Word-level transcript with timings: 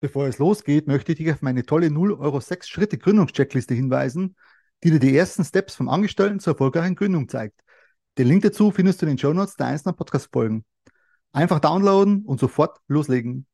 Bevor 0.00 0.28
es 0.28 0.38
losgeht, 0.38 0.86
möchte 0.86 1.10
ich 1.10 1.18
dich 1.18 1.32
auf 1.32 1.42
meine 1.42 1.66
tolle 1.66 1.90
0 1.90 2.12
Euro 2.12 2.38
6 2.38 2.68
Schritte 2.68 2.98
Gründungscheckliste 2.98 3.74
hinweisen, 3.74 4.36
die 4.84 4.92
dir 4.92 5.00
die 5.00 5.16
ersten 5.16 5.44
Steps 5.44 5.74
vom 5.74 5.88
Angestellten 5.88 6.38
zur 6.38 6.52
erfolgreichen 6.52 6.94
Gründung 6.94 7.28
zeigt. 7.28 7.60
Den 8.16 8.28
Link 8.28 8.44
dazu 8.44 8.70
findest 8.70 9.02
du 9.02 9.06
in 9.06 9.10
den 9.10 9.18
Show 9.18 9.32
Notes 9.32 9.56
der 9.56 9.66
einzelnen 9.66 9.96
Podcast-Folgen. 9.96 10.64
Einfach 11.32 11.58
downloaden 11.58 12.24
und 12.24 12.38
sofort 12.38 12.78
loslegen. 12.86 13.48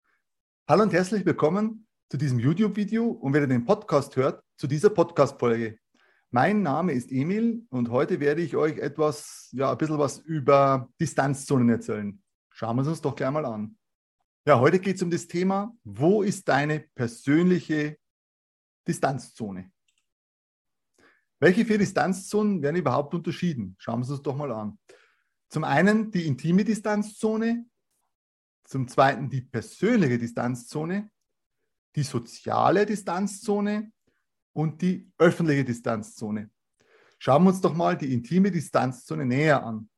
Hallo 0.69 0.83
und 0.83 0.93
herzlich 0.93 1.25
willkommen 1.25 1.87
zu 2.11 2.19
diesem 2.19 2.39
YouTube-Video 2.39 3.07
und 3.07 3.33
wer 3.33 3.47
den 3.47 3.65
Podcast 3.65 4.15
hört, 4.17 4.43
zu 4.59 4.67
dieser 4.67 4.91
Podcast-Folge. 4.91 5.79
Mein 6.31 6.61
Name 6.61 6.93
ist 6.93 7.11
Emil 7.11 7.63
und 7.71 7.91
heute 7.91 8.21
werde 8.21 8.43
ich 8.43 8.55
euch 8.55 8.77
etwas, 8.77 9.49
ja, 9.53 9.73
ein 9.73 9.79
bisschen 9.79 9.99
was 9.99 10.19
über 10.19 10.91
Distanzzonen 11.01 11.71
erzählen. 11.71 12.23
Schauen 12.51 12.77
wir 12.77 12.81
uns 12.81 12.89
das 12.89 13.01
doch 13.01 13.17
gleich 13.17 13.31
mal 13.31 13.47
an. 13.47 13.79
Ja, 14.47 14.61
heute 14.61 14.79
geht 14.79 14.97
es 14.97 15.03
um 15.03 15.11
das 15.11 15.27
Thema, 15.27 15.75
wo 15.85 16.23
ist 16.23 16.47
deine 16.47 16.81
persönliche 16.81 17.97
Distanzzone? 18.87 19.73
Welche 21.41 21.65
vier 21.65 21.79
Distanzzonen 21.79 22.61
werden 22.61 22.77
überhaupt 22.77 23.15
unterschieden? 23.15 23.75
Schauen 23.79 23.95
wir 23.95 23.99
uns 24.01 24.09
das 24.09 24.21
doch 24.21 24.37
mal 24.37 24.53
an. 24.53 24.79
Zum 25.49 25.65
einen 25.65 26.11
die 26.11 26.27
intime 26.27 26.63
Distanzzone, 26.63 27.65
zum 28.65 28.87
zweiten 28.87 29.31
die 29.31 29.41
persönliche 29.41 30.19
Distanzzone, 30.19 31.11
die 31.97 32.03
soziale 32.03 32.85
Distanzzone 32.85 33.93
und 34.53 34.83
die 34.83 35.11
öffentliche 35.17 35.65
Distanzzone. 35.65 36.51
Schauen 37.19 37.45
wir 37.45 37.49
uns 37.49 37.63
doch 37.63 37.73
mal 37.73 37.97
die 37.97 38.13
intime 38.13 38.51
Distanzzone 38.51 39.25
näher 39.25 39.65
an. 39.65 39.89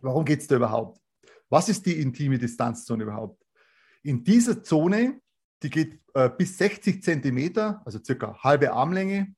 Warum 0.00 0.24
geht 0.24 0.40
es 0.40 0.48
da 0.48 0.56
überhaupt? 0.56 1.00
Was 1.48 1.68
ist 1.68 1.86
die 1.86 2.00
intime 2.00 2.38
Distanzzone 2.38 3.04
überhaupt? 3.04 3.47
In 4.02 4.24
dieser 4.24 4.62
Zone, 4.62 5.20
die 5.62 5.70
geht 5.70 6.00
äh, 6.14 6.30
bis 6.30 6.58
60 6.58 7.02
Zentimeter, 7.02 7.82
also 7.84 7.98
circa 8.02 8.42
halbe 8.42 8.72
Armlänge, 8.72 9.34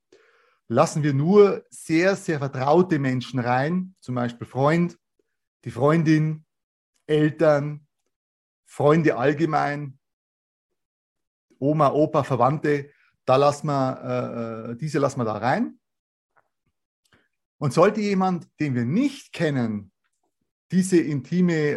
lassen 0.67 1.03
wir 1.03 1.13
nur 1.13 1.65
sehr, 1.69 2.15
sehr 2.15 2.39
vertraute 2.39 2.99
Menschen 2.99 3.39
rein, 3.39 3.95
zum 3.99 4.15
Beispiel 4.15 4.47
Freund, 4.47 4.97
die 5.65 5.71
Freundin, 5.71 6.45
Eltern, 7.07 7.87
Freunde 8.65 9.17
allgemein, 9.17 9.99
Oma, 11.59 11.91
Opa, 11.91 12.23
Verwandte, 12.23 12.89
da 13.25 13.35
lassen 13.35 13.67
wir, 13.67 14.67
äh, 14.67 14.71
äh 14.71 14.75
diese 14.77 14.99
lassen 14.99 15.19
wir 15.19 15.25
da 15.25 15.37
rein. 15.37 15.77
Und 17.57 17.73
sollte 17.73 18.01
jemand, 18.01 18.49
den 18.59 18.73
wir 18.73 18.85
nicht 18.85 19.33
kennen, 19.33 19.90
diese 20.71 20.97
intime 20.97 21.71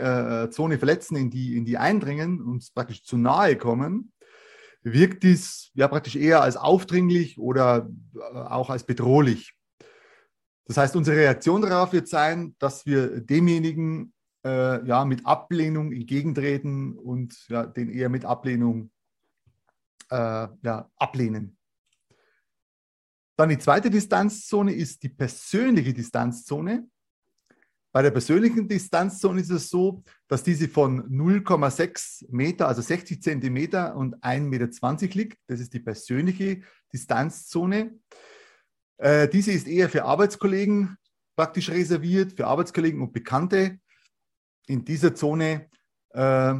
äh, 0.44 0.50
Zone 0.50 0.78
verletzen, 0.78 1.16
in 1.16 1.30
die, 1.30 1.56
in 1.56 1.64
die 1.64 1.78
eindringen, 1.78 2.40
uns 2.40 2.70
praktisch 2.70 3.02
zu 3.02 3.16
nahe 3.16 3.56
kommen, 3.56 4.12
wirkt 4.82 5.22
dies 5.22 5.70
ja 5.74 5.88
praktisch 5.88 6.16
eher 6.16 6.42
als 6.42 6.56
aufdringlich 6.56 7.38
oder 7.38 7.90
äh, 8.14 8.18
auch 8.20 8.70
als 8.70 8.84
bedrohlich. 8.84 9.54
Das 10.66 10.76
heißt, 10.76 10.96
unsere 10.96 11.16
Reaktion 11.16 11.62
darauf 11.62 11.92
wird 11.92 12.08
sein, 12.08 12.54
dass 12.58 12.86
wir 12.86 13.20
demjenigen 13.20 14.14
äh, 14.44 14.86
ja, 14.86 15.04
mit 15.04 15.26
Ablehnung 15.26 15.92
entgegentreten 15.92 16.96
und 16.96 17.36
ja, 17.48 17.66
den 17.66 17.90
eher 17.90 18.08
mit 18.08 18.24
Ablehnung 18.24 18.90
äh, 20.10 20.48
ja, 20.62 20.90
ablehnen. 20.96 21.56
Dann 23.36 23.48
die 23.48 23.58
zweite 23.58 23.90
Distanzzone 23.90 24.72
ist 24.72 25.02
die 25.02 25.08
persönliche 25.08 25.92
Distanzzone. 25.92 26.88
Bei 27.94 28.02
der 28.02 28.10
persönlichen 28.10 28.66
Distanzzone 28.66 29.40
ist 29.40 29.50
es 29.50 29.70
so, 29.70 30.02
dass 30.26 30.42
diese 30.42 30.68
von 30.68 31.08
0,6 31.08 32.26
Meter, 32.28 32.66
also 32.66 32.82
60 32.82 33.22
Zentimeter 33.22 33.94
und 33.94 34.16
1,20 34.16 34.40
Meter 34.40 35.14
liegt. 35.16 35.38
Das 35.46 35.60
ist 35.60 35.72
die 35.72 35.78
persönliche 35.78 36.62
Distanzzone. 36.92 38.00
Äh, 38.98 39.28
diese 39.28 39.52
ist 39.52 39.68
eher 39.68 39.88
für 39.88 40.04
Arbeitskollegen 40.06 40.96
praktisch 41.36 41.70
reserviert, 41.70 42.32
für 42.32 42.48
Arbeitskollegen 42.48 43.00
und 43.00 43.12
Bekannte. 43.12 43.78
In 44.66 44.84
dieser 44.84 45.14
Zone 45.14 45.70
äh, 46.14 46.54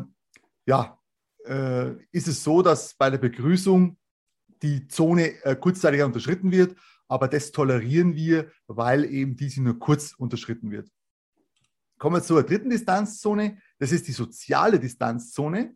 ja, 0.67 0.99
äh, 1.47 1.95
ist 2.13 2.29
es 2.29 2.45
so, 2.45 2.63
dass 2.63 2.95
bei 2.95 3.11
der 3.11 3.19
Begrüßung 3.19 3.99
die 4.63 4.87
Zone 4.87 5.43
äh, 5.43 5.57
kurzzeitig 5.57 6.01
unterschritten 6.05 6.53
wird, 6.53 6.77
aber 7.09 7.27
das 7.27 7.51
tolerieren 7.51 8.15
wir, 8.15 8.53
weil 8.69 9.05
eben 9.05 9.35
diese 9.35 9.65
nur 9.65 9.81
kurz 9.81 10.15
unterschritten 10.15 10.71
wird. 10.71 10.89
Kommen 12.05 12.17
wir 12.17 12.23
zur 12.23 12.43
dritten 12.43 12.69
Distanzzone. 12.69 13.57
Das 13.79 13.91
ist 13.91 14.07
die 14.07 14.13
soziale 14.13 14.79
Distanzzone. 14.79 15.75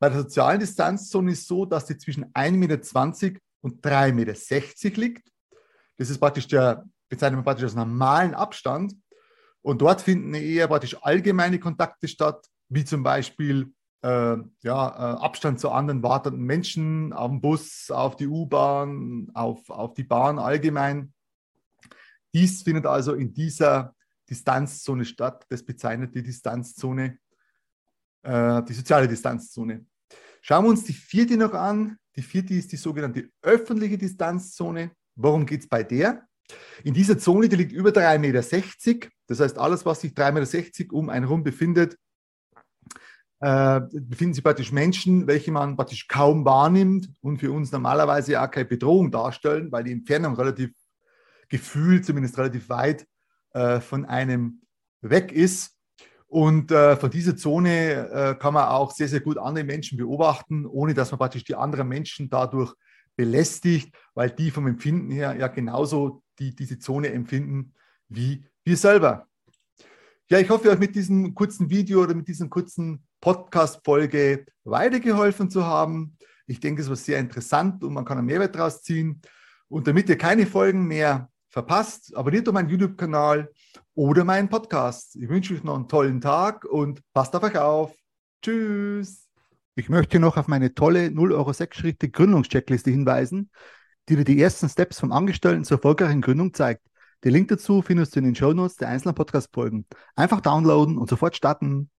Bei 0.00 0.08
der 0.08 0.20
sozialen 0.20 0.58
Distanzzone 0.58 1.32
ist 1.32 1.40
es 1.40 1.46
so, 1.46 1.66
dass 1.66 1.84
die 1.84 1.98
zwischen 1.98 2.32
1,20 2.32 2.52
Meter 2.56 3.38
und 3.60 3.84
3,60 3.84 4.14
Meter 4.14 5.00
liegt. 5.02 5.30
Das 5.98 6.08
ist 6.08 6.18
praktisch 6.18 6.48
der, 6.48 6.86
bezeichnet 7.10 7.36
man 7.36 7.44
praktisch 7.44 7.64
als 7.64 7.74
normalen 7.74 8.32
Abstand. 8.32 8.94
Und 9.60 9.82
dort 9.82 10.00
finden 10.00 10.32
eher 10.32 10.66
praktisch 10.66 10.96
allgemeine 11.02 11.60
Kontakte 11.60 12.08
statt, 12.08 12.46
wie 12.70 12.86
zum 12.86 13.02
Beispiel 13.02 13.74
äh, 14.00 14.08
ja, 14.62 14.88
äh, 14.88 15.20
Abstand 15.20 15.60
zu 15.60 15.70
anderen 15.70 16.02
wartenden 16.02 16.44
Menschen, 16.44 17.12
am 17.12 17.42
Bus, 17.42 17.90
auf 17.90 18.16
die 18.16 18.28
U-Bahn, 18.28 19.30
auf, 19.34 19.68
auf 19.68 19.92
die 19.92 20.04
Bahn 20.04 20.38
allgemein. 20.38 21.12
Dies 22.32 22.62
findet 22.62 22.86
also 22.86 23.12
in 23.12 23.34
dieser 23.34 23.94
Distanzzone 24.28 25.04
statt. 25.04 25.44
Das 25.48 25.62
bezeichnet 25.62 26.14
die 26.14 26.22
Distanzzone, 26.22 27.18
äh, 28.22 28.62
die 28.62 28.74
soziale 28.74 29.08
Distanzzone. 29.08 29.86
Schauen 30.40 30.64
wir 30.64 30.70
uns 30.70 30.84
die 30.84 30.92
vierte 30.92 31.36
noch 31.36 31.54
an. 31.54 31.96
Die 32.16 32.22
vierte 32.22 32.54
ist 32.54 32.72
die 32.72 32.76
sogenannte 32.76 33.30
öffentliche 33.42 33.98
Distanzzone. 33.98 34.92
Worum 35.14 35.46
geht 35.46 35.62
es 35.62 35.68
bei 35.68 35.82
der? 35.82 36.26
In 36.84 36.94
dieser 36.94 37.18
Zone, 37.18 37.48
die 37.48 37.56
liegt 37.56 37.72
über 37.72 37.90
3,60 37.90 38.18
Meter. 38.18 39.08
Das 39.26 39.40
heißt, 39.40 39.58
alles, 39.58 39.84
was 39.84 40.00
sich 40.00 40.12
3,60 40.12 40.78
Meter 40.78 40.94
um 40.94 41.10
einen 41.10 41.26
herum 41.26 41.42
befindet, 41.42 41.96
äh, 43.40 43.80
befinden 43.92 44.34
sich 44.34 44.42
praktisch 44.42 44.72
Menschen, 44.72 45.26
welche 45.26 45.52
man 45.52 45.76
praktisch 45.76 46.08
kaum 46.08 46.44
wahrnimmt 46.44 47.10
und 47.20 47.38
für 47.38 47.52
uns 47.52 47.70
normalerweise 47.70 48.40
auch 48.40 48.50
keine 48.50 48.66
Bedrohung 48.66 49.10
darstellen, 49.10 49.70
weil 49.70 49.84
die 49.84 49.92
Entfernung 49.92 50.34
relativ 50.34 50.72
gefühlt, 51.48 52.04
zumindest 52.04 52.38
relativ 52.38 52.68
weit 52.68 53.06
äh, 53.52 53.80
von 53.80 54.04
einem 54.04 54.62
weg 55.00 55.32
ist. 55.32 55.74
Und 56.26 56.70
äh, 56.70 56.96
von 56.96 57.10
dieser 57.10 57.36
Zone 57.36 58.10
äh, 58.10 58.34
kann 58.38 58.54
man 58.54 58.68
auch 58.68 58.90
sehr, 58.90 59.08
sehr 59.08 59.20
gut 59.20 59.38
andere 59.38 59.64
Menschen 59.64 59.96
beobachten, 59.96 60.66
ohne 60.66 60.92
dass 60.92 61.10
man 61.10 61.18
praktisch 61.18 61.44
die 61.44 61.54
anderen 61.54 61.88
Menschen 61.88 62.28
dadurch 62.28 62.74
belästigt, 63.16 63.96
weil 64.14 64.30
die 64.30 64.50
vom 64.50 64.66
Empfinden 64.66 65.10
her 65.10 65.34
ja 65.36 65.48
genauso 65.48 66.22
die, 66.38 66.54
diese 66.54 66.78
Zone 66.78 67.10
empfinden 67.10 67.74
wie 68.08 68.44
wir 68.64 68.76
selber. 68.76 69.26
Ja, 70.30 70.38
ich 70.38 70.50
hoffe, 70.50 70.70
euch 70.70 70.78
mit 70.78 70.94
diesem 70.94 71.34
kurzen 71.34 71.70
Video 71.70 72.02
oder 72.02 72.14
mit 72.14 72.28
dieser 72.28 72.48
kurzen 72.48 73.02
Podcast-Folge 73.20 74.44
weitergeholfen 74.64 75.50
zu 75.50 75.64
haben. 75.64 76.18
Ich 76.46 76.60
denke, 76.60 76.82
es 76.82 76.88
war 76.88 76.96
sehr 76.96 77.18
interessant 77.18 77.82
und 77.82 77.94
man 77.94 78.04
kann 78.04 78.18
einen 78.18 78.26
Mehrwert 78.26 78.54
daraus 78.54 78.82
ziehen. 78.82 79.20
Und 79.68 79.86
damit 79.86 80.08
ihr 80.08 80.18
keine 80.18 80.46
Folgen 80.46 80.86
mehr 80.86 81.30
verpasst, 81.50 82.16
abonniert 82.16 82.46
doch 82.46 82.52
meinen 82.52 82.68
YouTube-Kanal 82.68 83.50
oder 83.94 84.24
meinen 84.24 84.48
Podcast. 84.48 85.16
Ich 85.16 85.28
wünsche 85.28 85.54
euch 85.54 85.64
noch 85.64 85.76
einen 85.76 85.88
tollen 85.88 86.20
Tag 86.20 86.64
und 86.64 87.00
passt 87.12 87.34
auf 87.34 87.42
euch 87.42 87.58
auf. 87.58 87.94
Tschüss. 88.42 89.28
Ich 89.74 89.88
möchte 89.88 90.18
noch 90.18 90.36
auf 90.36 90.48
meine 90.48 90.74
tolle 90.74 91.10
0 91.10 91.32
Euro 91.32 91.52
6 91.52 91.76
Schritte 91.76 92.08
Gründungscheckliste 92.08 92.90
hinweisen, 92.90 93.50
die 94.08 94.16
dir 94.16 94.24
die 94.24 94.40
ersten 94.40 94.68
Steps 94.68 94.98
vom 95.00 95.12
Angestellten 95.12 95.64
zur 95.64 95.78
erfolgreichen 95.78 96.20
Gründung 96.20 96.52
zeigt. 96.52 96.82
Den 97.24 97.32
Link 97.32 97.48
dazu 97.48 97.82
findest 97.82 98.14
du 98.14 98.20
in 98.20 98.26
den 98.26 98.34
Show 98.34 98.52
Notes 98.52 98.76
der 98.76 98.88
einzelnen 98.88 99.14
Podcast-Folgen. 99.14 99.86
Einfach 100.14 100.40
downloaden 100.40 100.98
und 100.98 101.08
sofort 101.10 101.36
starten. 101.36 101.90